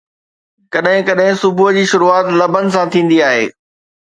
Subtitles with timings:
[0.75, 3.45] ڪڏهن ڪڏهن صبح جي شروعات لبن سان ٿيندي آهي